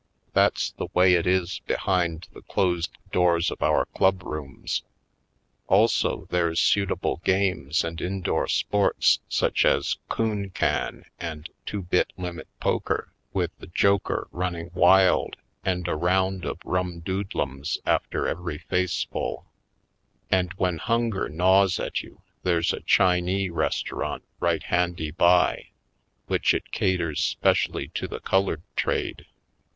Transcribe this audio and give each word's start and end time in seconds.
That's 0.33 0.71
the 0.71 0.87
way 0.95 1.13
it 1.13 1.27
is 1.27 1.59
behind 1.67 2.27
the 2.33 2.41
closed 2.41 2.97
doors 3.11 3.51
of 3.51 3.61
our 3.61 3.85
club 3.85 4.23
rooms. 4.23 4.81
Also, 5.67 6.25
there's 6.31 6.59
suitable 6.59 7.17
games 7.23 7.83
and 7.83 8.01
in 8.01 8.21
door 8.23 8.47
sports 8.47 9.19
such 9.29 9.63
as 9.63 9.97
coon 10.09 10.49
can 10.49 11.05
and 11.19 11.51
two 11.67 11.83
bit 11.83 12.13
limit 12.17 12.47
poker 12.59 13.13
with 13.31 13.51
the 13.59 13.67
joker 13.67 14.27
running 14.31 14.71
wild 14.73 15.37
and 15.63 15.87
a 15.87 15.95
round 15.95 16.45
of 16.45 16.57
rumdoodlums 16.65 17.77
after 17.85 18.27
every 18.27 18.57
face 18.57 19.03
full; 19.03 19.45
and 20.31 20.51
when 20.53 20.79
hunger 20.79 21.29
gnaws 21.29 21.79
at 21.79 22.01
you 22.01 22.23
there's 22.41 22.73
a 22.73 22.81
Chinee 22.81 23.51
restaurant 23.51 24.23
right 24.39 24.63
handy 24.63 25.11
by, 25.11 25.67
which 26.25 26.55
it 26.55 26.71
caters 26.71 27.21
'specially 27.23 27.89
to 27.89 28.07
the 28.07 28.19
colored 28.19 28.63
trade. 28.75 29.27